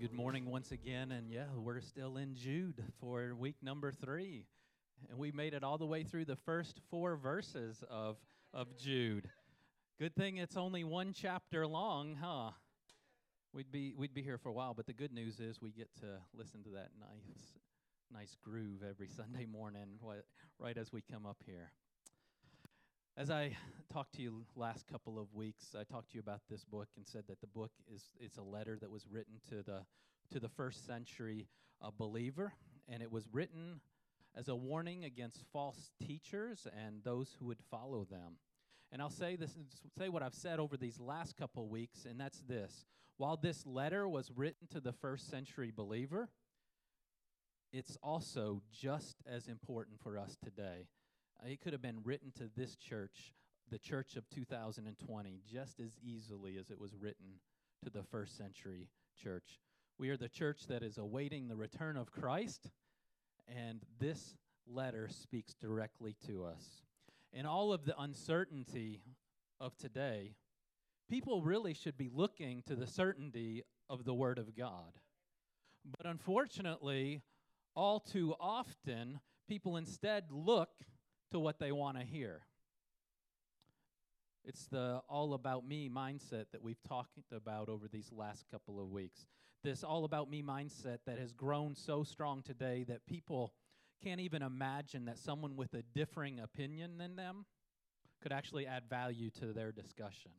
[0.00, 1.10] Good morning once again.
[1.10, 4.46] And yeah, we're still in Jude for week number three.
[5.10, 8.16] And we made it all the way through the first four verses of,
[8.54, 9.28] of Jude.
[9.98, 12.52] Good thing it's only one chapter long, huh?
[13.52, 15.88] We'd be, we'd be here for a while, but the good news is we get
[15.96, 17.58] to listen to that nice,
[18.12, 19.98] nice groove every Sunday morning
[20.60, 21.72] right as we come up here.
[23.18, 23.56] As I
[23.92, 27.04] talked to you last couple of weeks, I talked to you about this book and
[27.04, 29.80] said that the book is it's a letter that was written to the
[30.30, 31.48] to the first century
[31.82, 32.52] uh, believer,
[32.88, 33.80] and it was written
[34.36, 38.36] as a warning against false teachers and those who would follow them.
[38.92, 39.58] And I'll say this
[39.98, 42.84] say what I've said over these last couple weeks, and that's this.
[43.16, 46.28] While this letter was written to the first century believer,
[47.72, 50.86] it's also just as important for us today
[51.42, 53.34] Uh, it could have been written to this church,
[53.70, 57.40] the church of 2020, just as easily as it was written
[57.84, 59.60] to the first century church.
[59.98, 62.70] We are the church that is awaiting the return of Christ,
[63.46, 64.34] and this
[64.66, 66.82] letter speaks directly to us.
[67.32, 69.00] In all of the uncertainty
[69.60, 70.34] of today,
[71.10, 74.92] people really should be looking to the certainty of the Word of God.
[75.96, 77.22] But unfortunately,
[77.74, 80.70] all too often, people instead look
[81.30, 82.42] to what they want to hear.
[84.44, 88.90] It's the all about me mindset that we've talked about over these last couple of
[88.90, 89.26] weeks.
[89.62, 93.52] This all about me mindset that has grown so strong today that people
[94.02, 97.44] can't even imagine that someone with a differing opinion than them
[98.22, 100.30] could actually add value to their discussion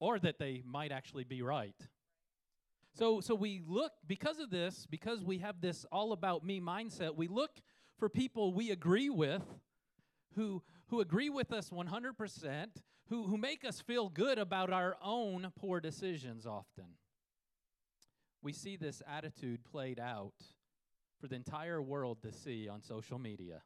[0.00, 1.76] or that they might actually be right.
[2.94, 7.16] So so we look because of this, because we have this all about me mindset,
[7.16, 7.50] we look
[7.98, 9.42] for people we agree with
[10.38, 12.66] who, who agree with us 100%,
[13.08, 16.96] who, who make us feel good about our own poor decisions often.
[18.42, 20.34] We see this attitude played out
[21.20, 23.62] for the entire world to see on social media.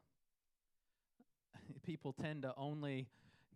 [1.85, 3.07] People tend to only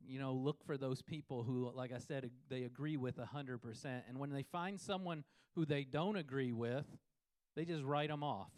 [0.07, 4.17] you know look for those people who like i said they agree with 100% and
[4.17, 5.23] when they find someone
[5.55, 6.85] who they don't agree with
[7.57, 8.51] they just write them off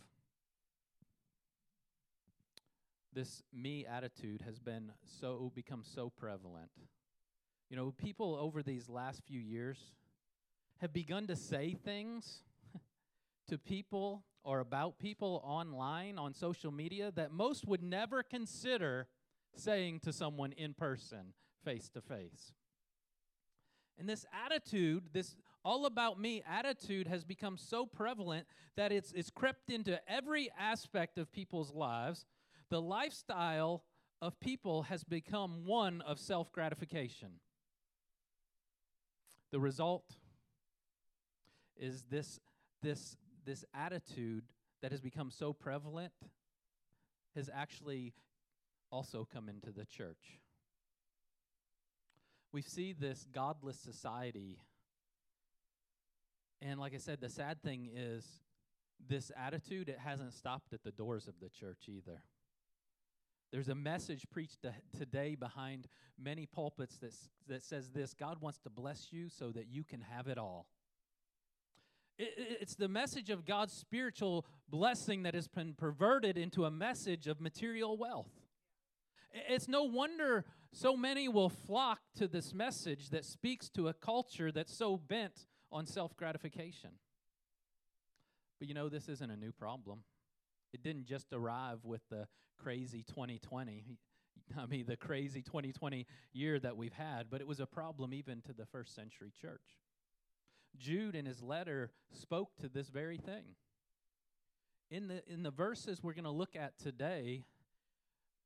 [3.14, 6.70] this me attitude has been so become so prevalent.
[7.70, 9.78] You know, people over these last few years
[10.80, 12.42] have begun to say things
[13.47, 19.08] to people or about people online on social media that most would never consider
[19.56, 21.34] saying to someone in person,
[21.64, 22.53] face to face.
[24.00, 28.47] And this attitude, this all about me attitude, has become so prevalent
[28.78, 32.26] that it's, it's crept into every aspect of people's lives
[32.69, 33.84] the lifestyle
[34.22, 37.40] of people has become one of self gratification.
[39.52, 40.16] The result
[41.78, 42.40] is this,
[42.84, 44.44] this, this attitude
[44.81, 46.13] that has become so prevalent
[47.35, 48.13] has actually
[48.91, 50.40] also come into the church.
[52.52, 54.59] We see this godless society.
[56.62, 58.25] And like I said, the sad thing is
[59.08, 62.22] this attitude, it hasn't stopped at the doors of the church either.
[63.51, 64.65] There's a message preached
[64.97, 65.87] today behind
[66.21, 67.13] many pulpits that,
[67.47, 70.67] that says this God wants to bless you so that you can have it all.
[72.17, 77.25] It, it's the message of God's spiritual blessing that has been perverted into a message
[77.25, 78.31] of material wealth.
[79.31, 84.51] It's no wonder so many will flock to this message that speaks to a culture
[84.51, 86.91] that's so bent on self gratification.
[88.59, 90.03] But you know, this isn't a new problem.
[90.74, 93.85] It didn't just arrive with the crazy 2020.
[94.58, 98.41] I mean, the crazy 2020 year that we've had, but it was a problem even
[98.41, 99.78] to the first century church.
[100.78, 103.55] Jude, in his letter, spoke to this very thing.
[104.91, 107.43] In the, in the verses we're going to look at today,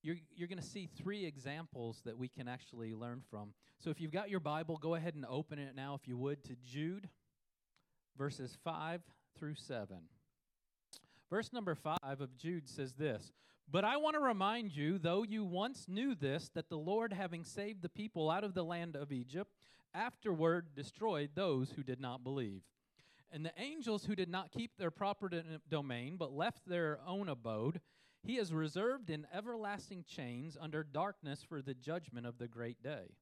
[0.01, 3.53] you're, you're going to see three examples that we can actually learn from.
[3.79, 6.43] So if you've got your Bible, go ahead and open it now, if you would,
[6.45, 7.09] to Jude,
[8.17, 9.01] verses 5
[9.37, 9.97] through 7.
[11.33, 13.31] Verse number 5 of Jude says this
[13.67, 17.43] But I want to remind you, though you once knew this, that the Lord, having
[17.43, 19.49] saved the people out of the land of Egypt,
[19.95, 22.61] afterward destroyed those who did not believe.
[23.31, 25.27] And the angels who did not keep their proper
[25.67, 27.81] domain, but left their own abode,
[28.21, 33.15] he has reserved in everlasting chains under darkness for the judgment of the great day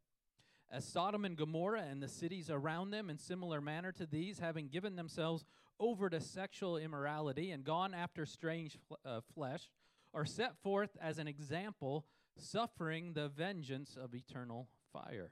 [0.71, 4.69] as Sodom and Gomorrah and the cities around them in similar manner to these, having
[4.69, 5.43] given themselves
[5.81, 9.69] over to sexual immorality and gone after strange uh, flesh,
[10.13, 12.05] are set forth as an example,
[12.37, 15.31] suffering the vengeance of eternal fire.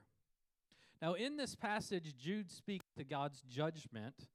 [1.00, 4.26] Now, in this passage, Jude speaks to God's judgment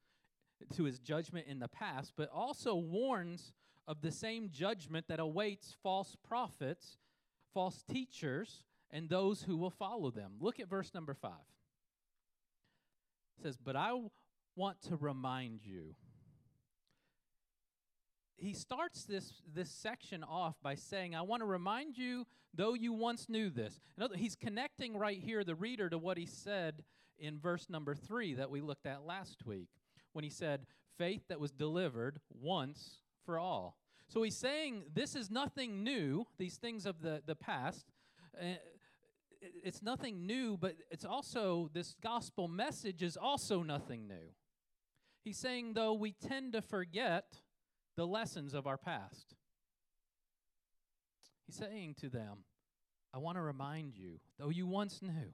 [0.75, 3.53] to his judgment in the past, but also warns
[3.87, 6.97] of the same judgment that awaits false prophets,
[7.53, 10.33] false teachers, and those who will follow them.
[10.39, 11.31] Look at verse number 5.
[13.37, 13.91] It says, But I
[14.55, 15.95] want to remind you.
[18.45, 22.93] He starts this, this section off by saying, I want to remind you, though you
[22.93, 23.79] once knew this.
[23.99, 26.83] Other, he's connecting right here the reader to what he said
[27.17, 29.69] in verse number 3 that we looked at last week
[30.13, 33.77] when he said, Faith that was delivered once for all.
[34.07, 37.87] So he's saying this is nothing new, these things of the, the past.
[38.39, 38.57] Uh,
[39.41, 44.33] it's nothing new, but it's also, this gospel message is also nothing new.
[45.23, 47.41] He's saying, though, we tend to forget
[47.95, 49.35] the lessons of our past.
[51.45, 52.39] He's saying to them,
[53.13, 55.33] I want to remind you, though you once knew.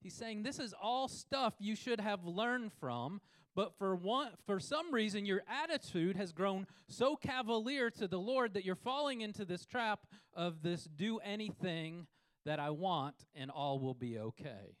[0.00, 3.20] He's saying this is all stuff you should have learned from,
[3.56, 8.54] but for one for some reason your attitude has grown so cavalier to the Lord
[8.54, 12.06] that you're falling into this trap of this do anything
[12.44, 14.76] that I want and all will be okay.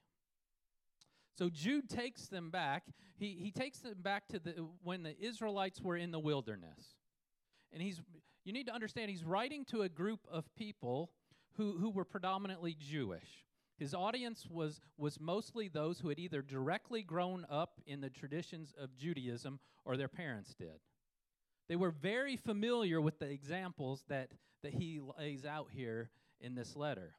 [1.38, 2.84] So Jude takes them back.
[3.16, 6.96] He, he takes them back to the when the Israelites were in the wilderness.
[7.72, 8.00] And he's
[8.44, 11.10] you need to understand he's writing to a group of people
[11.58, 13.44] who, who were predominantly Jewish.
[13.78, 18.74] His audience was, was mostly those who had either directly grown up in the traditions
[18.80, 20.80] of Judaism or their parents did.
[21.68, 24.30] They were very familiar with the examples that,
[24.62, 27.14] that he lays out here in this letter.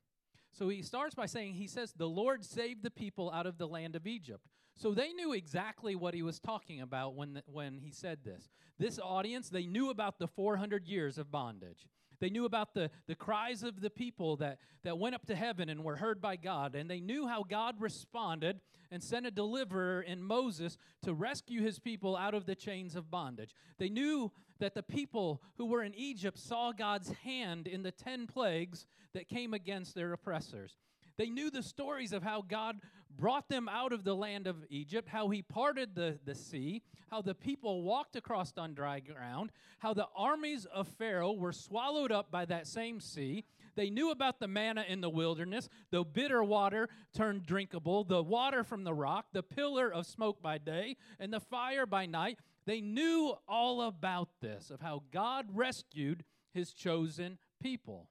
[0.51, 3.67] So he starts by saying, He says, The Lord saved the people out of the
[3.67, 4.45] land of Egypt.
[4.75, 8.49] So they knew exactly what he was talking about when, the, when he said this.
[8.77, 11.85] This audience, they knew about the 400 years of bondage.
[12.21, 15.69] They knew about the, the cries of the people that, that went up to heaven
[15.69, 16.75] and were heard by God.
[16.75, 18.61] And they knew how God responded
[18.91, 23.11] and sent a deliverer in Moses to rescue his people out of the chains of
[23.11, 23.53] bondage.
[23.77, 28.27] They knew that the people who were in Egypt saw God's hand in the 10
[28.27, 30.77] plagues that came against their oppressors.
[31.17, 32.79] They knew the stories of how God
[33.17, 37.21] brought them out of the land of Egypt, how he parted the, the sea, how
[37.21, 42.31] the people walked across on dry ground, how the armies of Pharaoh were swallowed up
[42.31, 43.43] by that same sea.
[43.75, 48.63] They knew about the manna in the wilderness, the bitter water turned drinkable, the water
[48.63, 52.39] from the rock, the pillar of smoke by day, and the fire by night.
[52.69, 56.23] They knew all about this, of how God rescued
[56.53, 58.09] his chosen people.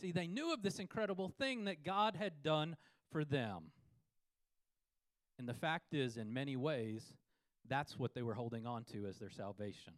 [0.00, 2.74] See, they knew of this incredible thing that God had done
[3.12, 3.66] for them.
[5.38, 7.14] And the fact is, in many ways,
[7.68, 9.92] that's what they were holding on to as their salvation.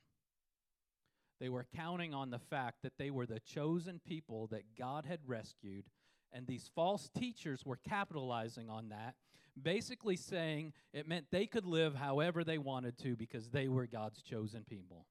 [1.41, 5.21] They were counting on the fact that they were the chosen people that God had
[5.27, 5.87] rescued,
[6.35, 9.15] and these false teachers were capitalizing on that,
[9.61, 14.23] basically saying it meant they could live however they wanted to because they were God's
[14.23, 15.07] chosen people.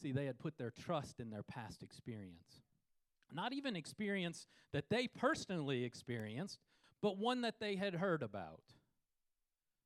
[0.00, 2.62] See, they had put their trust in their past experience
[3.34, 6.58] not even experience that they personally experienced,
[7.00, 8.62] but one that they had heard about.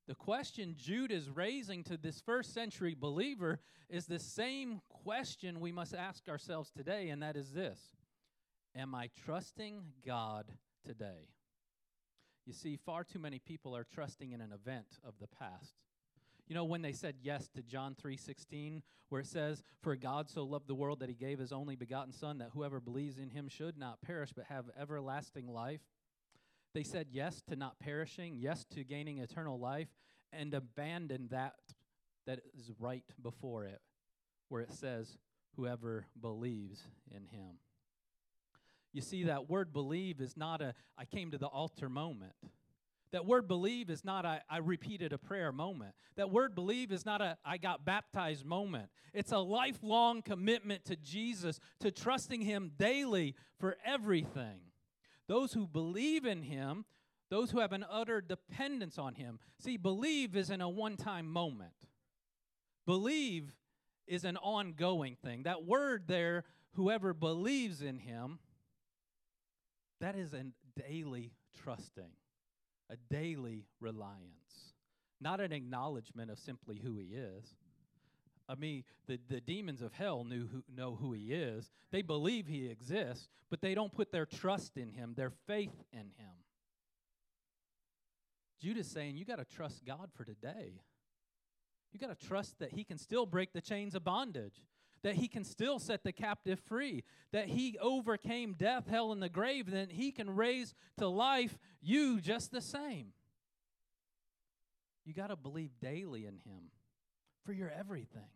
[0.09, 5.73] The question Jude is raising to this first century believer is the same question we
[5.73, 7.81] must ask ourselves today, and that is this
[8.75, 10.47] Am I trusting God
[10.85, 11.29] today?
[12.47, 15.75] You see, far too many people are trusting in an event of the past
[16.47, 20.45] you know when they said yes to John 3:16 where it says for God so
[20.45, 23.49] loved the world that he gave his only begotten son that whoever believes in him
[23.49, 25.81] should not perish but have everlasting life.
[26.75, 29.89] They said yes to not perishing, yes to gaining eternal life
[30.33, 31.55] and abandoned that
[32.27, 33.81] that is right before it
[34.49, 35.17] where it says
[35.57, 37.59] whoever believes in him.
[38.97, 42.33] You see that word believe is not a I came to the altar moment.
[43.13, 45.95] That word believe is not a I repeated a prayer moment.
[46.17, 48.89] That word believe is not a I got baptized moment.
[49.13, 54.61] It's a lifelong commitment to Jesus, to trusting Him daily for everything.
[55.29, 56.87] Those who believe in Him,
[57.29, 59.41] those who have an utter dependence on Him.
[59.59, 61.75] See, believe isn't a one time moment,
[62.87, 63.53] believe
[64.07, 65.43] is an ongoing thing.
[65.43, 66.45] That word there,
[66.77, 68.39] whoever believes in Him,
[70.01, 70.45] that is a
[70.81, 72.11] daily trusting
[72.91, 74.75] a daily reliance,
[75.21, 77.55] not an acknowledgement of simply who he is.
[78.49, 81.71] I mean, the, the demons of hell knew who, know who he is.
[81.91, 86.11] They believe he exists, but they don't put their trust in him, their faith in
[86.17, 86.37] him.
[88.61, 90.81] Jude's saying, You got to trust God for today.
[91.93, 94.63] You got to trust that he can still break the chains of bondage
[95.03, 99.29] that he can still set the captive free, that he overcame death, hell, and the
[99.29, 103.13] grave, then he can raise to life you just the same.
[105.07, 106.73] You got to believe daily in Him
[107.45, 108.29] for your everything.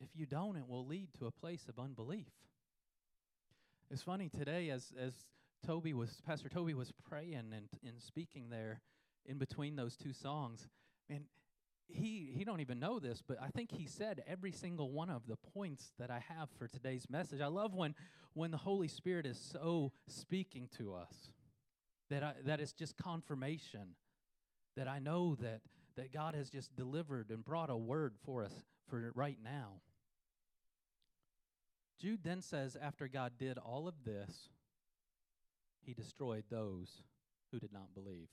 [0.00, 2.26] If you don't, it will lead to a place of unbelief.
[3.90, 5.12] It's funny today as as
[5.64, 8.80] Toby was Pastor Toby was praying and and speaking there
[9.24, 10.66] in between those two songs,
[11.08, 11.24] and
[11.88, 15.26] he he don't even know this, but I think he said every single one of
[15.26, 17.40] the points that I have for today's message.
[17.40, 17.94] I love when
[18.32, 21.30] when the Holy Spirit is so speaking to us
[22.10, 23.94] that I, that is just confirmation
[24.76, 25.60] that I know that
[25.96, 28.52] that God has just delivered and brought a word for us
[28.88, 29.80] for right now.
[32.00, 34.48] Jude then says, after God did all of this,
[35.80, 37.02] he destroyed those
[37.52, 38.28] who did not believe.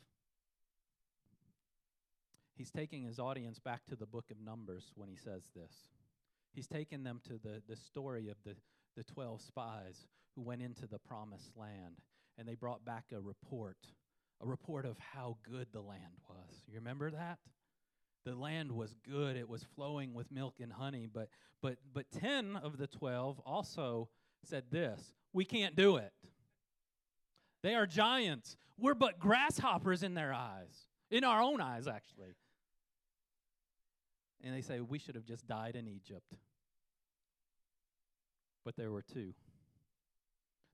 [2.61, 5.73] He's taking his audience back to the book of Numbers when he says this.
[6.53, 8.55] He's taking them to the, the story of the,
[8.95, 11.95] the 12 spies who went into the promised land,
[12.37, 13.79] and they brought back a report,
[14.43, 16.61] a report of how good the land was.
[16.67, 17.39] You remember that?
[18.23, 21.27] the land was good it was flowing with milk and honey but
[21.59, 24.09] but but 10 of the 12 also
[24.43, 26.13] said this we can't do it
[27.63, 32.35] they are giants we're but grasshoppers in their eyes in our own eyes actually
[34.43, 36.33] and they say we should have just died in egypt
[38.65, 39.33] but there were two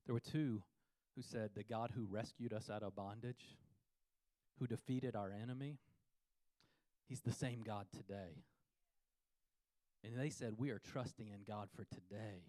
[0.06, 0.62] there were two
[1.16, 3.56] who said the god who rescued us out of bondage
[4.58, 5.78] who defeated our enemy
[7.08, 8.44] He's the same God today.
[10.04, 12.44] And they said, We are trusting in God for today.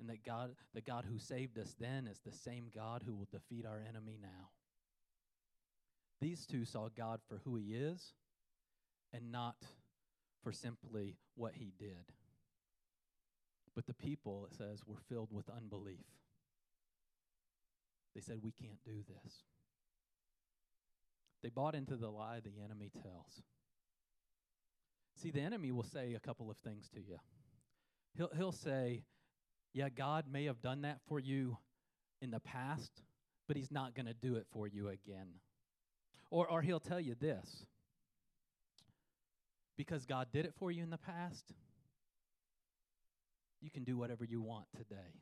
[0.00, 3.28] And that God, the God who saved us then is the same God who will
[3.30, 4.50] defeat our enemy now.
[6.20, 8.14] These two saw God for who he is
[9.12, 9.56] and not
[10.42, 12.12] for simply what he did.
[13.74, 16.04] But the people, it says, were filled with unbelief.
[18.14, 19.34] They said, We can't do this.
[21.42, 23.42] They bought into the lie the enemy tells.
[25.16, 27.18] See, the enemy will say a couple of things to you.
[28.16, 29.04] He'll, he'll say,
[29.72, 31.56] Yeah, God may have done that for you
[32.20, 33.02] in the past,
[33.48, 35.28] but he's not going to do it for you again.
[36.30, 37.66] Or, or he'll tell you this
[39.76, 41.52] because God did it for you in the past,
[43.60, 45.20] you can do whatever you want today.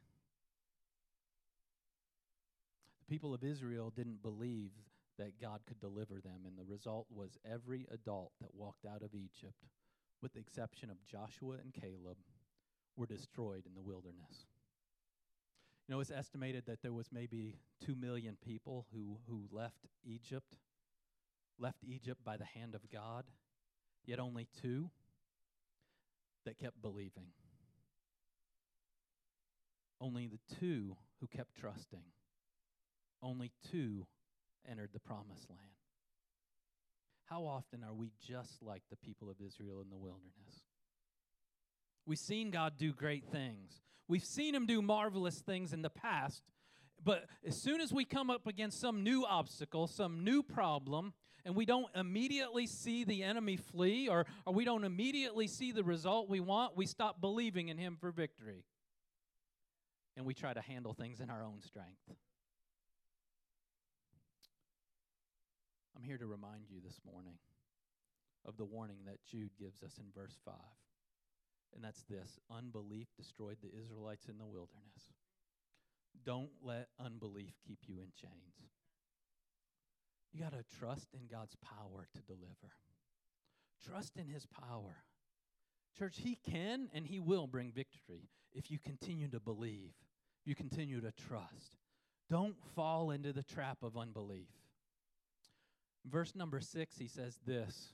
[3.00, 4.70] The people of Israel didn't believe
[5.18, 9.14] that God could deliver them, and the result was every adult that walked out of
[9.14, 9.66] Egypt
[10.22, 12.16] with the exception of Joshua and Caleb,
[12.96, 14.46] were destroyed in the wilderness.
[15.86, 20.54] You know, it's estimated that there was maybe 2 million people who, who left Egypt,
[21.58, 23.24] left Egypt by the hand of God,
[24.06, 24.90] yet only two
[26.44, 27.32] that kept believing.
[30.00, 32.04] Only the two who kept trusting.
[33.22, 34.06] Only two
[34.68, 35.60] entered the promised land.
[37.26, 40.64] How often are we just like the people of Israel in the wilderness?
[42.06, 43.82] We've seen God do great things.
[44.08, 46.42] We've seen him do marvelous things in the past,
[47.04, 51.12] but as soon as we come up against some new obstacle, some new problem,
[51.44, 55.82] and we don't immediately see the enemy flee or, or we don't immediately see the
[55.82, 58.64] result we want, we stop believing in him for victory.
[60.16, 62.10] And we try to handle things in our own strength.
[65.96, 67.34] I'm here to remind you this morning
[68.46, 70.54] of the warning that Jude gives us in verse 5.
[71.74, 75.14] And that's this unbelief destroyed the Israelites in the wilderness.
[76.24, 78.70] Don't let unbelief keep you in chains.
[80.32, 82.72] You got to trust in God's power to deliver.
[83.84, 84.96] Trust in his power.
[85.98, 89.92] Church, he can and he will bring victory if you continue to believe,
[90.44, 91.76] you continue to trust.
[92.28, 94.48] Don't fall into the trap of unbelief.
[96.06, 97.92] Verse number six, he says this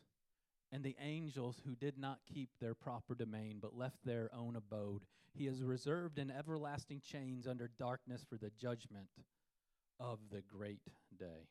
[0.72, 5.02] And the angels who did not keep their proper domain, but left their own abode,
[5.32, 9.08] he has reserved in everlasting chains under darkness for the judgment
[10.00, 10.82] of the great
[11.18, 11.48] day.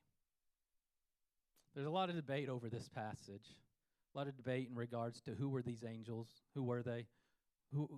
[1.73, 3.55] There's a lot of debate over this passage,
[4.13, 7.05] a lot of debate in regards to who were these angels, who were they,
[7.73, 7.89] who,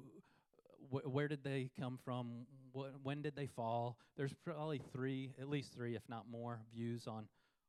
[0.92, 3.98] wh- where did they come from, wh- when did they fall.
[4.16, 7.28] There's probably three, at least three, if not more, views on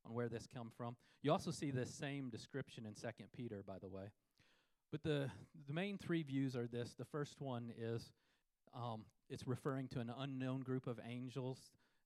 [0.09, 0.97] on where this come from.
[1.23, 4.11] You also see this same description in Second Peter, by the way.
[4.91, 5.31] But the
[5.67, 6.95] the main three views are this.
[6.95, 8.13] The first one is
[8.75, 11.59] um, it's referring to an unknown group of angels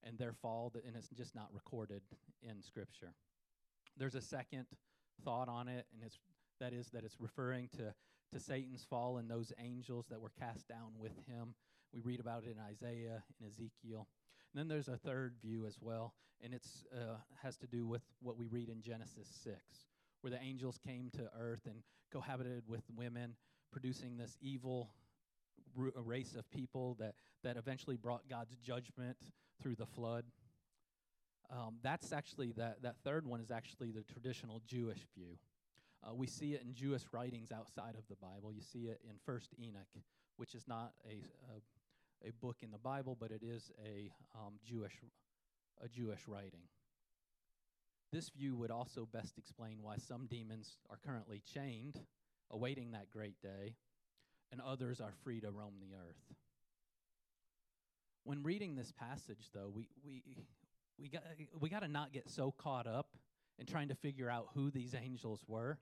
[0.05, 2.03] and their fall, that, and it's just not recorded
[2.43, 3.13] in Scripture.
[3.97, 4.67] There's a second
[5.25, 6.19] thought on it, and it's
[6.61, 7.95] that is that it's referring to
[8.33, 11.55] to Satan's fall and those angels that were cast down with him.
[11.93, 14.09] We read about it in Isaiah and Ezekiel.
[14.53, 18.03] And then there's a third view as well, and it's uh, has to do with
[18.21, 19.57] what we read in Genesis 6,
[20.21, 21.77] where the angels came to earth and
[22.13, 23.35] cohabited with women,
[23.73, 24.91] producing this evil
[25.75, 29.17] ru- race of people that, that eventually brought God's judgment
[29.63, 30.25] through the flood.
[31.51, 35.39] Um, that's actually, that, that third one is actually the traditional Jewish view.
[36.05, 38.53] Uh, we see it in Jewish writings outside of the Bible.
[38.53, 39.87] You see it in First Enoch,
[40.37, 41.15] which is not a,
[41.55, 41.61] a,
[42.27, 44.95] a book in the Bible, but it is a um, Jewish
[45.83, 46.63] a Jewish writing.
[48.13, 51.99] This view would also best explain why some demons are currently chained,
[52.51, 53.75] awaiting that great day,
[54.51, 56.37] and others are free to roam the earth.
[58.25, 60.23] When reading this passage, though, we, we,
[60.99, 61.23] we got,
[61.59, 63.09] we got to not get so caught up
[63.59, 65.79] in trying to figure out who these angels were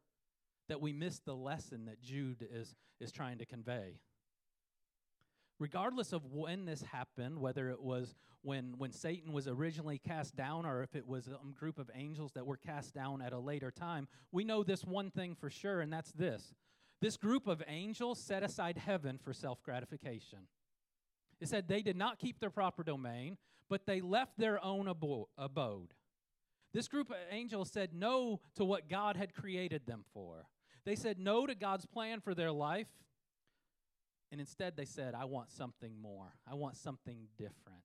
[0.69, 3.99] that we miss the lesson that Jude is, is trying to convey.
[5.61, 10.65] Regardless of when this happened, whether it was when, when Satan was originally cast down
[10.65, 13.71] or if it was a group of angels that were cast down at a later
[13.71, 16.55] time, we know this one thing for sure, and that's this.
[17.03, 20.41] This group of angels set aside heaven for self gratification.
[21.41, 23.37] It said they did not keep their proper domain,
[23.69, 25.93] but they left their own abo- abode.
[26.73, 30.47] This group of angels said no to what God had created them for.
[30.87, 32.87] They said no to God's plan for their life,
[34.31, 36.33] and instead they said, I want something more.
[36.51, 37.83] I want something different.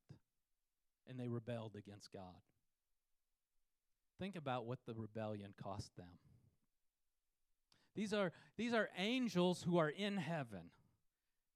[1.08, 2.42] And they rebelled against God.
[4.20, 6.20] Think about what the rebellion cost them.
[7.96, 10.72] These are, these are angels who are in heaven,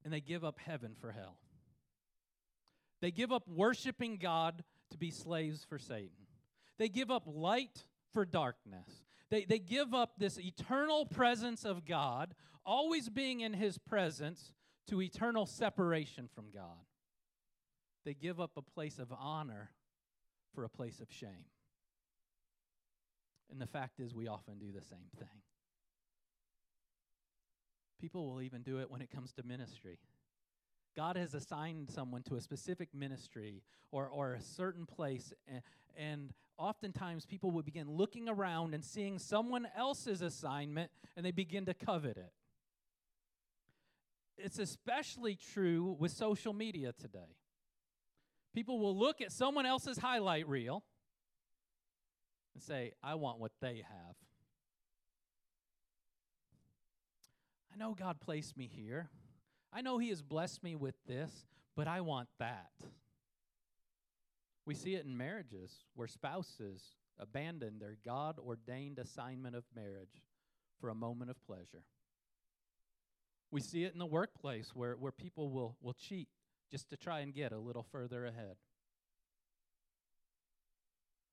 [0.04, 1.38] and they give up heaven for hell.
[3.02, 6.10] They give up worshiping God to be slaves for Satan.
[6.78, 9.04] They give up light for darkness.
[9.30, 12.34] They, they give up this eternal presence of God,
[12.66, 14.52] always being in his presence,
[14.90, 16.86] to eternal separation from God.
[18.06, 19.72] They give up a place of honor
[20.54, 21.46] for a place of shame.
[23.52, 25.28] And the fact is, we often do the same thing.
[28.00, 30.00] People will even do it when it comes to ministry.
[30.96, 35.62] God has assigned someone to a specific ministry or, or a certain place, and,
[35.98, 41.66] and oftentimes people will begin looking around and seeing someone else's assignment, and they begin
[41.66, 42.32] to covet it.
[44.42, 47.36] It's especially true with social media today.
[48.54, 50.84] People will look at someone else's highlight reel
[52.54, 54.16] and say, I want what they have.
[57.74, 59.10] I know God placed me here.
[59.72, 62.72] I know He has blessed me with this, but I want that.
[64.66, 66.82] We see it in marriages where spouses
[67.20, 70.24] abandon their God ordained assignment of marriage
[70.80, 71.84] for a moment of pleasure.
[73.52, 76.28] We see it in the workplace where, where people will, will cheat
[76.72, 78.56] just to try and get a little further ahead.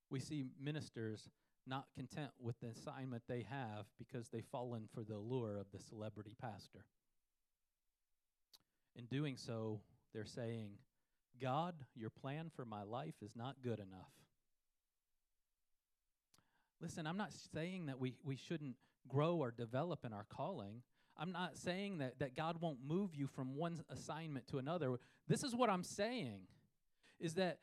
[0.09, 1.29] We see ministers
[1.67, 5.81] not content with the assignment they have because they've fallen for the lure of the
[5.81, 6.85] celebrity pastor.
[8.95, 9.81] In doing so,
[10.15, 10.71] they're saying,
[11.41, 14.13] God, your plan for my life is not good enough.
[16.81, 18.77] Listen, I'm not saying that we, we shouldn't
[19.09, 20.83] grow or develop in our calling.
[21.19, 24.99] I'm not saying that, that God won't move you from one assignment to another.
[25.29, 26.41] This is what I'm saying
[27.19, 27.59] is that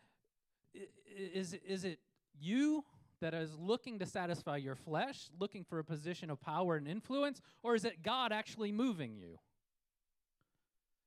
[1.15, 1.99] is, is it
[2.39, 2.83] you
[3.21, 7.41] that is looking to satisfy your flesh, looking for a position of power and influence,
[7.61, 9.37] or is it God actually moving you?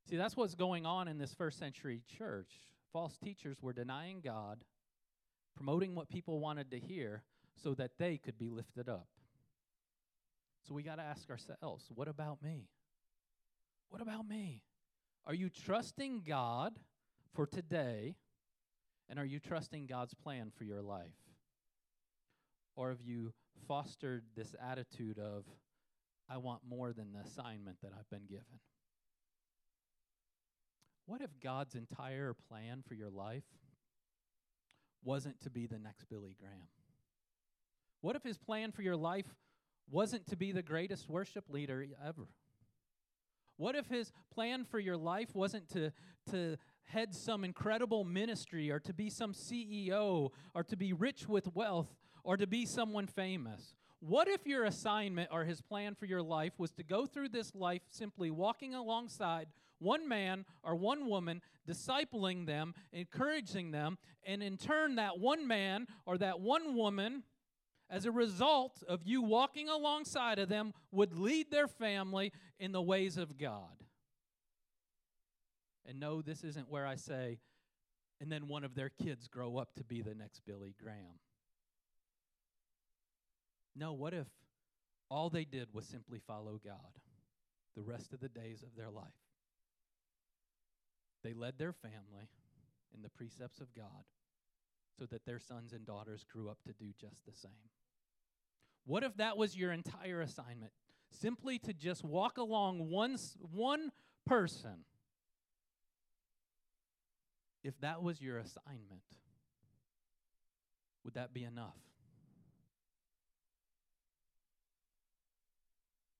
[0.08, 2.52] See, that's what's going on in this first century church.
[2.92, 4.62] False teachers were denying God,
[5.56, 7.24] promoting what people wanted to hear
[7.62, 9.08] so that they could be lifted up.
[10.66, 12.68] So we got to ask ourselves what about me?
[13.88, 14.62] What about me?
[15.24, 16.78] Are you trusting God
[17.34, 18.16] for today?
[19.08, 21.14] And are you trusting God's plan for your life?
[22.74, 23.32] Or have you
[23.68, 25.44] fostered this attitude of,
[26.28, 28.60] I want more than the assignment that I've been given?
[31.06, 33.44] What if God's entire plan for your life
[35.04, 36.68] wasn't to be the next Billy Graham?
[38.00, 39.26] What if his plan for your life
[39.90, 42.28] wasn't to be the greatest worship leader ever?
[43.56, 45.92] What if his plan for your life wasn't to,
[46.30, 51.54] to head some incredible ministry or to be some CEO or to be rich with
[51.54, 53.74] wealth or to be someone famous?
[54.00, 57.54] What if your assignment or his plan for your life was to go through this
[57.54, 64.56] life simply walking alongside one man or one woman, discipling them, encouraging them, and in
[64.56, 67.22] turn, that one man or that one woman
[67.88, 72.82] as a result of you walking alongside of them, would lead their family in the
[72.82, 73.84] ways of God.
[75.84, 77.38] And no, this isn't where I say,
[78.20, 81.20] and then one of their kids grow up to be the next Billy Graham.
[83.76, 84.26] No, what if
[85.08, 86.98] All they did was simply follow God
[87.76, 89.04] the rest of the days of their life.
[91.22, 92.28] They led their family
[92.94, 94.04] in the precepts of God
[94.98, 97.70] so that their sons and daughters grew up to do just the same.
[98.84, 100.72] What if that was your entire assignment?
[101.10, 103.90] Simply to just walk along one, one
[104.24, 104.84] person.
[107.62, 109.02] If that was your assignment,
[111.04, 111.74] would that be enough?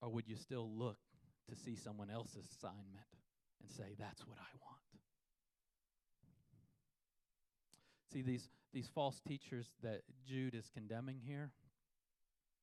[0.03, 0.99] Or would you still look
[1.49, 3.07] to see someone else's assignment
[3.61, 4.77] and say, that's what I want?
[8.12, 11.51] See, these, these false teachers that Jude is condemning here,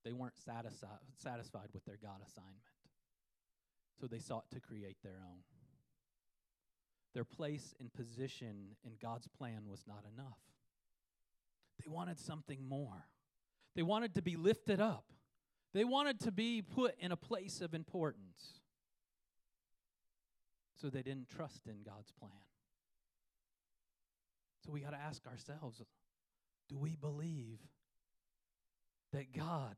[0.06, 2.62] they weren't satisfied, satisfied with their God assignment.
[4.00, 5.40] So they sought to create their own.
[7.16, 10.38] Their place and position in God's plan was not enough.
[11.84, 13.08] They wanted something more.
[13.76, 15.06] They wanted to be lifted up.
[15.74, 18.60] They wanted to be put in a place of importance.
[20.80, 22.32] So they didn't trust in God's plan.
[24.66, 25.82] So we got to ask ourselves
[26.70, 27.60] do we believe
[29.12, 29.76] that God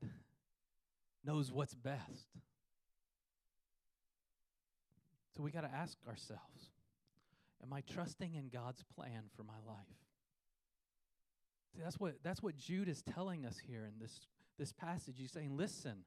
[1.25, 2.27] knows what's best?
[5.35, 6.69] So we got to ask ourselves
[7.63, 9.77] Am I trusting in God's plan for my life?
[11.73, 14.27] See, that's what, that's what Jude is telling us here in this,
[14.59, 15.15] this passage.
[15.17, 16.03] He's saying, Listen,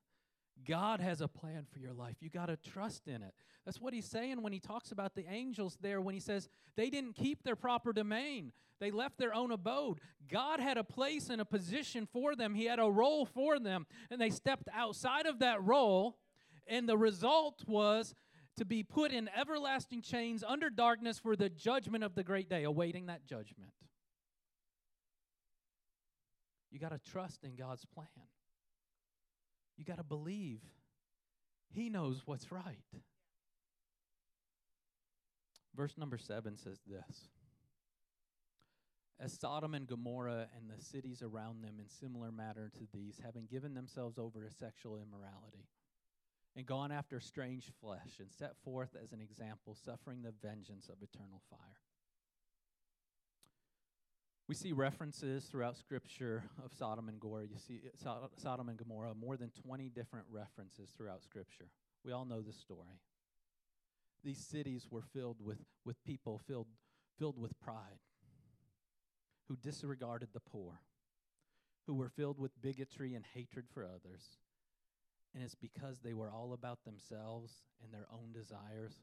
[0.66, 2.16] God has a plan for your life.
[2.20, 3.34] You got to trust in it.
[3.64, 6.90] That's what he's saying when he talks about the angels there, when he says they
[6.90, 10.00] didn't keep their proper domain, they left their own abode.
[10.30, 13.86] God had a place and a position for them, He had a role for them,
[14.10, 16.18] and they stepped outside of that role,
[16.66, 18.14] and the result was
[18.56, 22.64] to be put in everlasting chains under darkness for the judgment of the great day,
[22.64, 23.72] awaiting that judgment.
[26.70, 28.08] You got to trust in God's plan.
[29.78, 30.60] You got to believe
[31.70, 32.76] He knows what's right.
[35.74, 37.28] Verse number seven says this
[39.20, 43.46] As Sodom and Gomorrah and the cities around them, in similar matter to these, having
[43.46, 45.68] given themselves over to sexual immorality,
[46.56, 51.00] and gone after strange flesh, and set forth as an example, suffering the vengeance of
[51.00, 51.87] eternal fire.
[54.48, 57.44] We see references throughout Scripture of Sodom and Gomorrah.
[57.44, 61.68] You see uh, Sodom and Gomorrah, more than 20 different references throughout Scripture.
[62.02, 63.02] We all know the story.
[64.24, 66.66] These cities were filled with, with people filled,
[67.18, 68.00] filled with pride,
[69.48, 70.80] who disregarded the poor,
[71.86, 74.38] who were filled with bigotry and hatred for others.
[75.34, 77.52] And it's because they were all about themselves
[77.84, 78.94] and their own desires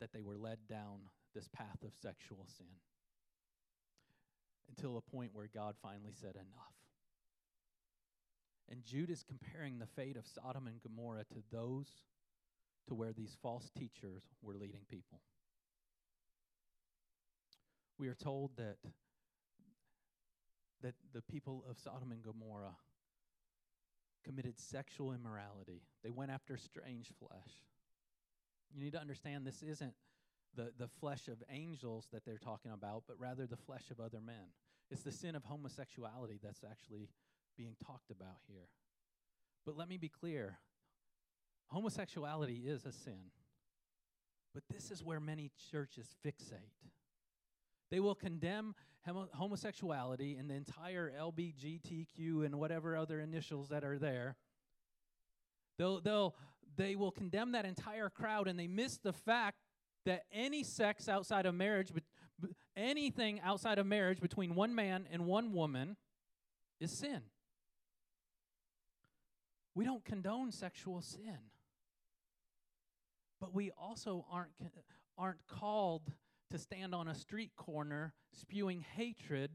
[0.00, 1.00] that they were led down
[1.34, 2.76] this path of sexual sin
[4.68, 6.74] until a point where God finally said enough.
[8.70, 11.86] And Jude is comparing the fate of Sodom and Gomorrah to those
[12.88, 15.20] to where these false teachers were leading people.
[17.98, 18.76] We are told that
[20.82, 22.76] that the people of Sodom and Gomorrah
[24.22, 25.82] committed sexual immorality.
[26.02, 27.52] They went after strange flesh.
[28.74, 29.94] You need to understand this isn't
[30.56, 34.20] the, the flesh of angels that they're talking about, but rather the flesh of other
[34.20, 34.52] men.
[34.90, 37.08] It's the sin of homosexuality that's actually
[37.56, 38.68] being talked about here.
[39.64, 40.58] But let me be clear
[41.68, 43.30] homosexuality is a sin.
[44.52, 46.90] But this is where many churches fixate.
[47.90, 53.98] They will condemn homo- homosexuality and the entire LBGTQ and whatever other initials that are
[53.98, 54.36] there.
[55.78, 56.36] They'll, they'll,
[56.76, 59.63] they will condemn that entire crowd and they miss the fact
[60.04, 61.92] that any sex outside of marriage,
[62.76, 65.96] anything outside of marriage between one man and one woman
[66.80, 67.22] is sin.
[69.74, 71.38] We don't condone sexual sin.
[73.40, 74.52] But we also aren't,
[75.18, 76.12] aren't called
[76.50, 79.50] to stand on a street corner spewing hatred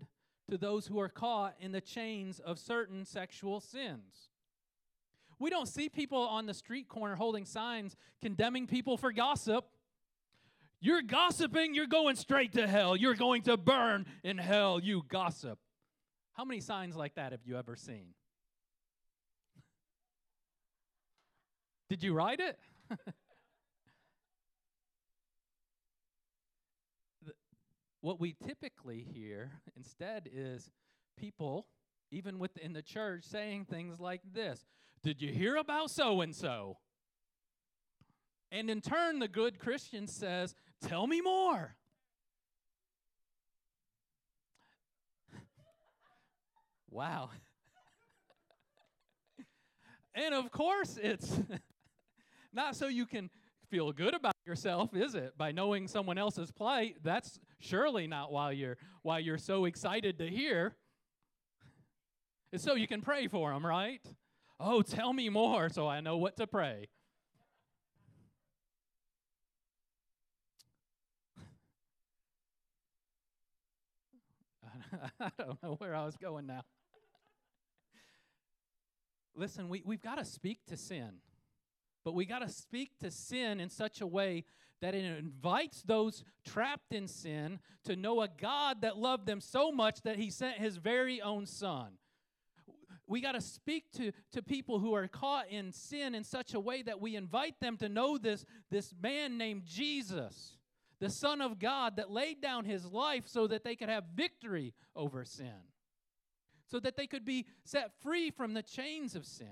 [0.50, 4.30] to those who are caught in the chains of certain sexual sins.
[5.40, 9.66] We don't see people on the street corner holding signs condemning people for gossip.
[10.82, 12.96] You're gossiping, you're going straight to hell.
[12.96, 15.60] You're going to burn in hell, you gossip.
[16.34, 18.14] How many signs like that have you ever seen?
[21.90, 22.58] Did you write it?
[28.00, 30.72] what we typically hear instead is
[31.18, 31.68] people,
[32.10, 34.66] even within the church, saying things like this
[35.04, 36.78] Did you hear about so and so?
[38.52, 41.76] And in turn, the good Christian says, Tell me more.
[46.90, 47.30] wow.
[50.16, 51.40] And of course, it's
[52.54, 53.30] not so you can
[53.70, 55.38] feel good about yourself, is it?
[55.38, 60.28] By knowing someone else's plight, that's surely not why you're why you're so excited to
[60.28, 60.76] hear.
[62.52, 64.02] It's so you can pray for them, right?
[64.60, 66.88] Oh, tell me more so I know what to pray.
[75.20, 76.64] I don't know where I was going now.
[79.36, 81.12] Listen, we, we've got to speak to sin,
[82.04, 84.44] but we got to speak to sin in such a way
[84.82, 89.72] that it invites those trapped in sin to know a God that loved them so
[89.72, 91.94] much that he sent his very own son.
[93.08, 96.60] We got to speak to, to people who are caught in sin in such a
[96.60, 100.59] way that we invite them to know this, this man named Jesus
[101.00, 104.74] the Son of God that laid down his life so that they could have victory
[104.96, 105.64] over sin,
[106.68, 109.48] so that they could be set free from the chains of sin.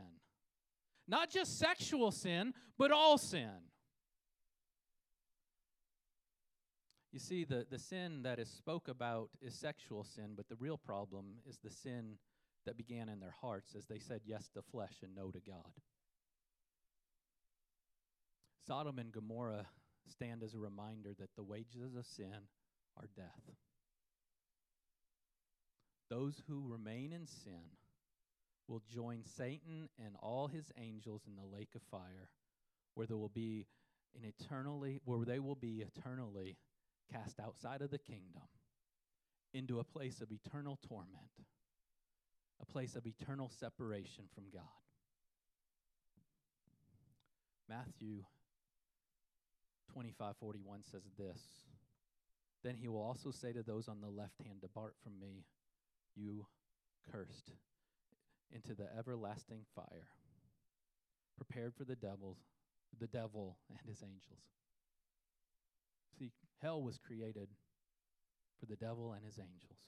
[1.08, 3.50] Not just sexual sin, but all sin.
[7.14, 10.78] You see, the, the sin that is spoke about is sexual sin, but the real
[10.78, 12.18] problem is the sin
[12.66, 15.72] that began in their hearts as they said yes to flesh and no to God.
[18.68, 19.66] Sodom and Gomorrah
[20.10, 22.48] stand as a reminder that the wages of sin
[22.98, 23.52] are death.
[26.10, 27.78] Those who remain in sin
[28.68, 32.30] will join Satan and all his angels in the lake of fire,
[32.94, 33.66] where there will be
[34.16, 36.58] an eternally where they will be eternally
[37.12, 38.44] cast outside of the kingdom
[39.54, 41.32] into a place of eternal torment,
[42.62, 44.64] a place of eternal separation from God.
[47.70, 48.24] Matthew
[49.98, 51.40] 25:41 says this.
[52.64, 55.46] Then he will also say to those on the left hand, Depart from me,
[56.16, 56.46] you
[57.12, 57.52] cursed,
[58.52, 60.10] into the everlasting fire,
[61.38, 62.38] prepared for the devil,
[63.00, 64.42] the devil and his angels.
[66.18, 66.32] See,
[66.62, 67.50] hell was created
[68.60, 69.80] for the devil and his angels.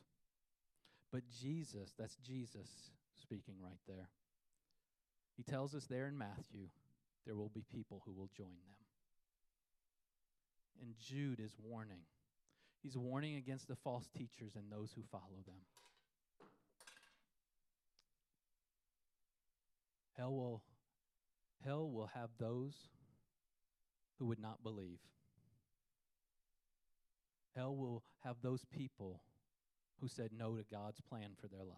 [1.11, 4.09] But Jesus, that's Jesus speaking right there.
[5.35, 6.69] He tells us there in Matthew,
[7.25, 8.78] there will be people who will join them.
[10.81, 12.01] And Jude is warning.
[12.81, 15.61] He's warning against the false teachers and those who follow them.
[20.17, 20.63] Hell will,
[21.63, 22.73] hell will have those
[24.17, 24.99] who would not believe.
[27.55, 29.21] Hell will have those people
[29.99, 31.77] who said no to God's plan for their life.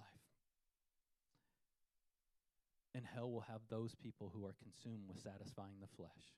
[2.94, 6.34] And hell will have those people who are consumed with satisfying the flesh.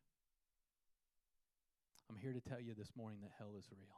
[2.13, 3.97] I'm here to tell you this morning that hell is real.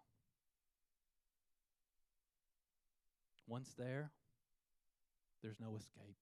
[3.45, 4.11] Once there,
[5.43, 6.15] there's no escape.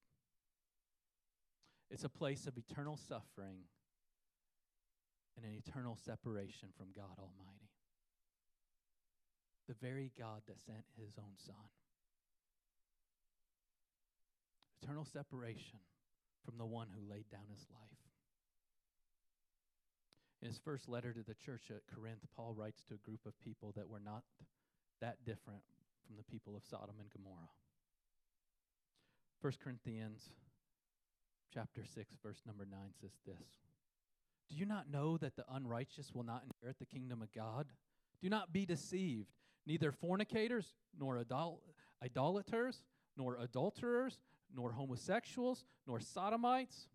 [1.92, 3.70] It's a place of eternal suffering
[5.38, 7.70] and an eternal separation from God Almighty.
[9.68, 11.70] The very God that sent his own Son.
[14.82, 15.78] Eternal separation
[16.44, 18.03] from the one who laid down his life.
[20.44, 23.40] In his first letter to the church at Corinth, Paul writes to a group of
[23.40, 24.24] people that were not
[25.00, 25.62] that different
[26.06, 27.48] from the people of Sodom and Gomorrah.
[29.40, 30.32] 1 Corinthians
[31.54, 33.62] chapter 6 verse number 9 says this.
[34.50, 37.68] Do you not know that the unrighteous will not inherit the kingdom of God?
[38.22, 39.30] Do not be deceived.
[39.66, 41.62] Neither fornicators, nor idol-
[42.04, 42.84] idolaters,
[43.16, 44.20] nor adulterers,
[44.54, 46.90] nor homosexuals, nor sodomites,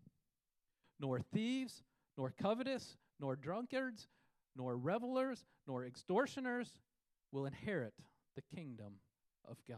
[0.99, 1.81] nor thieves,
[2.15, 4.07] nor covetous, nor drunkards,
[4.55, 6.73] nor revelers, nor extortioners
[7.31, 7.93] will inherit
[8.35, 8.95] the kingdom
[9.47, 9.77] of God.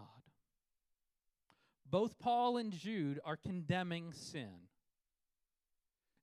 [1.89, 4.67] Both Paul and Jude are condemning sin.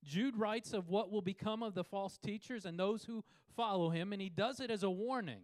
[0.04, 4.12] Jude writes of what will become of the false teachers and those who follow him,
[4.12, 5.42] and he does it as a warning.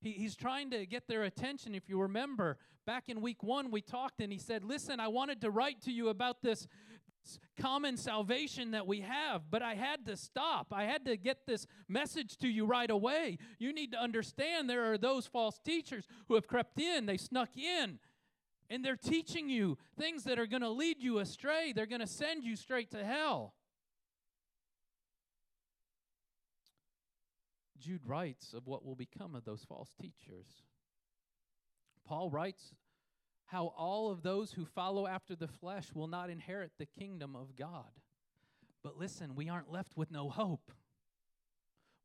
[0.00, 1.74] He, he's trying to get their attention.
[1.74, 5.40] If you remember, back in week one, we talked and he said, Listen, I wanted
[5.42, 6.66] to write to you about this,
[7.60, 10.72] common salvation that we have, but I had to stop.
[10.72, 13.38] I had to get this message to you right away.
[13.58, 17.56] You need to understand there are those false teachers who have crept in, they snuck
[17.56, 17.98] in,
[18.70, 21.72] and they're teaching you things that are going to lead you astray.
[21.72, 23.54] They're going to send you straight to hell.
[27.78, 30.46] Jude writes of what will become of those false teachers.
[32.06, 32.72] Paul writes
[33.52, 37.54] how all of those who follow after the flesh will not inherit the kingdom of
[37.54, 38.00] God.
[38.82, 40.72] But listen, we aren't left with no hope.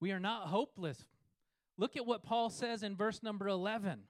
[0.02, 1.08] We are not hopeless.
[1.78, 4.02] Look at what Paul says in verse number 11.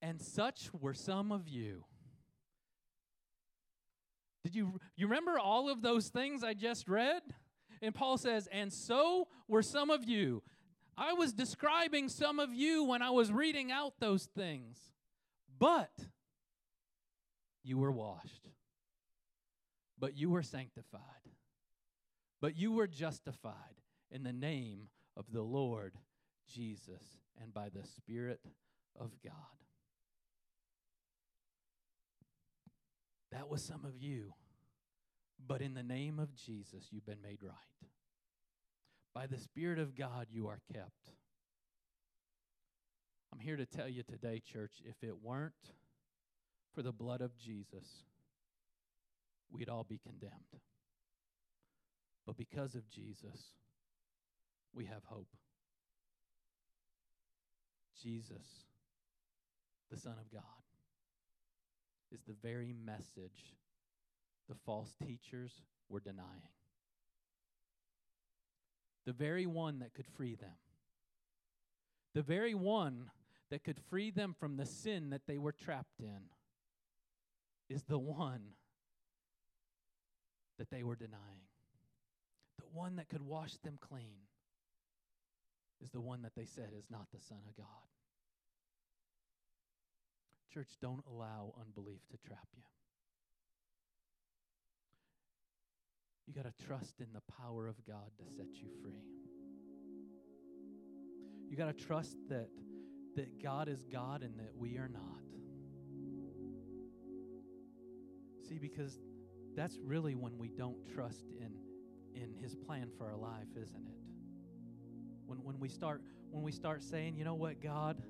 [0.00, 1.84] And such were some of you.
[4.44, 7.22] Did you you remember all of those things I just read?
[7.82, 10.44] And Paul says, "And so were some of you."
[10.96, 14.78] I was describing some of you when I was reading out those things.
[15.58, 15.92] But
[17.62, 18.48] you were washed.
[19.98, 21.00] But you were sanctified.
[22.40, 23.54] But you were justified
[24.10, 25.94] in the name of the Lord
[26.48, 27.02] Jesus
[27.40, 28.40] and by the Spirit
[28.98, 29.32] of God.
[33.32, 34.32] That was some of you.
[35.44, 37.54] But in the name of Jesus, you've been made right.
[39.14, 41.12] By the Spirit of God, you are kept.
[43.32, 45.52] I'm here to tell you today, church, if it weren't
[46.74, 48.04] for the blood of Jesus,
[49.50, 50.60] we'd all be condemned.
[52.26, 53.52] But because of Jesus,
[54.72, 55.28] we have hope.
[58.02, 58.66] Jesus,
[59.90, 60.42] the Son of God,
[62.10, 63.54] is the very message
[64.48, 66.50] the false teachers were denying.
[69.06, 70.56] The very one that could free them.
[72.14, 73.10] The very one
[73.50, 76.30] that could free them from the sin that they were trapped in
[77.68, 78.40] is the one
[80.58, 81.48] that they were denying.
[82.58, 84.28] The one that could wash them clean
[85.82, 87.66] is the one that they said is not the Son of God.
[90.52, 92.62] Church, don't allow unbelief to trap you.
[96.26, 99.04] You got to trust in the power of God to set you free.
[101.48, 102.48] You got to trust that
[103.16, 105.22] that God is God and that we are not.
[108.48, 108.98] See because
[109.54, 111.52] that's really when we don't trust in
[112.20, 113.98] in his plan for our life, isn't it?
[115.26, 118.02] When when we start when we start saying, "You know what, God?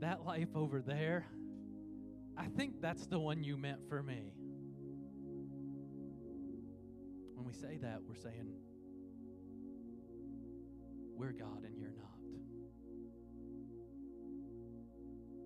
[0.00, 1.26] That life over there,
[2.36, 4.32] I think that's the one you meant for me."
[7.40, 8.52] When we say that, we're saying,
[11.16, 12.18] We're God and you're not.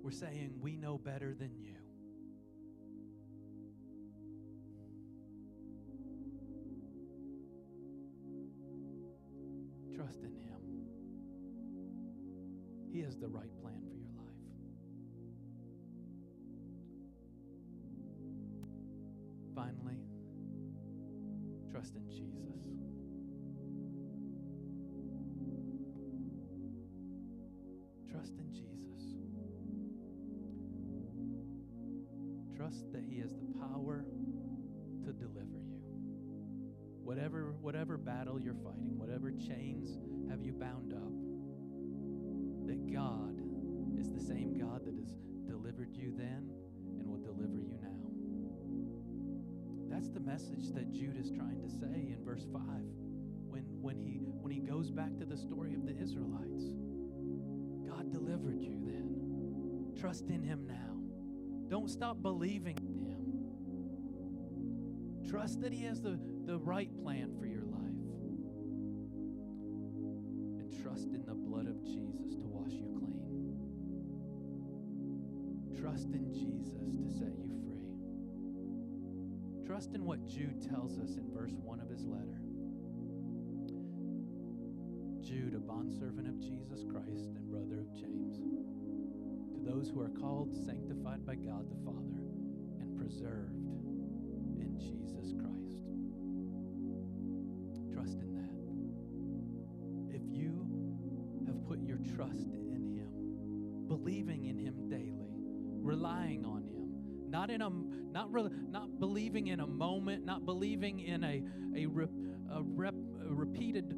[0.03, 1.77] We're saying, We know better than you.
[9.95, 10.59] Trust in Him.
[12.93, 14.35] He has the right plan for your life.
[19.55, 20.01] Finally,
[21.75, 22.23] trust in Jesus.
[28.09, 29.17] Trust in Jesus.
[32.57, 34.05] Trust that He has the power
[35.05, 35.83] to deliver you.
[37.03, 39.99] Whatever, whatever battle you're fighting, whatever chains
[40.31, 41.11] have you bound up,
[42.69, 43.41] that God
[43.99, 45.13] is the same God that has
[45.45, 46.54] delivered you then
[50.05, 52.61] That's the message that Jude is trying to say in verse 5
[53.49, 56.75] when, when, he, when he goes back to the story of the Israelites.
[57.89, 59.95] God delivered you then.
[59.99, 61.01] Trust in him now.
[61.71, 63.01] Don't stop believing in
[65.23, 65.31] him.
[65.31, 67.44] Trust that he has the, the right plan for
[80.85, 82.43] tells us in verse 1 of his letter.
[85.23, 90.55] Jude, a bondservant of Jesus Christ and brother of James, to those who are called,
[90.67, 92.21] sanctified by God the Father,
[92.81, 93.65] and preserved
[94.61, 95.89] in Jesus Christ.
[97.91, 100.15] Trust in that.
[100.15, 100.69] If you
[101.47, 105.33] have put your trust in Him, believing in Him daily,
[105.81, 106.74] relying on Him,
[107.35, 107.69] not in a
[108.13, 111.43] not really not believing in a moment, not believing in a
[111.75, 111.85] a,
[112.57, 112.95] a, rep,
[113.29, 113.97] a repeated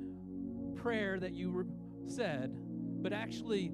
[0.74, 1.66] prayer that you re-
[2.06, 2.56] said,
[3.02, 3.70] but actually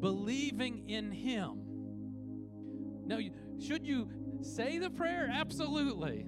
[0.00, 1.60] believing in Him.
[3.04, 3.18] Now,
[3.60, 4.08] should you
[4.40, 5.28] say the prayer?
[5.30, 6.24] Absolutely.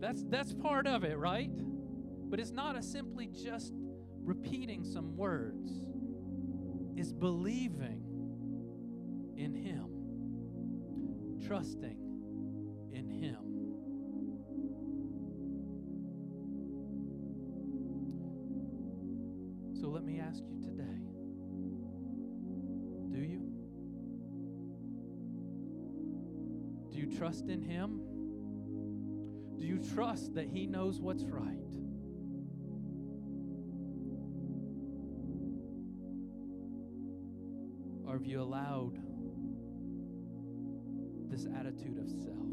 [0.00, 1.52] That's that's part of it, right?
[2.28, 3.72] But it's not a simply just
[4.24, 5.70] repeating some words.
[6.96, 8.02] It's believing
[11.50, 11.96] trusting
[12.92, 13.34] in Him.
[19.74, 21.00] So let me ask you today
[23.10, 23.52] do you?
[26.92, 28.00] Do you trust in Him?
[29.58, 31.56] Do you trust that He knows what's right?
[38.06, 39.09] Or have you allowed
[41.30, 42.50] this attitude of self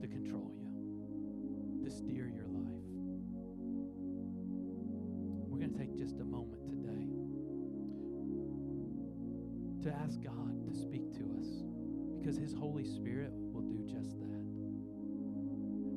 [0.00, 2.86] to control you, to steer your life.
[5.48, 7.10] We're going to take just a moment today
[9.82, 11.64] to ask God to speak to us
[12.20, 14.44] because His Holy Spirit will do just that.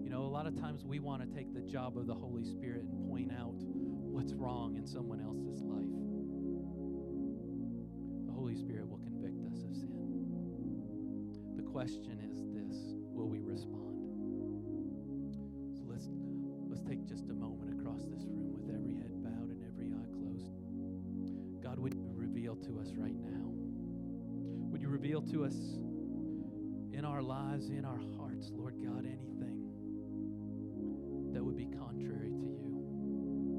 [0.04, 2.44] You know, a lot of times we want to take the job of the Holy
[2.44, 6.07] Spirit and point out what's wrong in someone else's life.
[11.88, 13.96] Question is this will we respond?
[15.74, 16.10] So let's
[16.68, 20.12] let's take just a moment across this room with every head bowed and every eye
[20.12, 20.52] closed.
[21.64, 23.48] God, would you reveal to us right now?
[24.68, 25.56] Would you reveal to us
[26.92, 27.97] in our lives, in our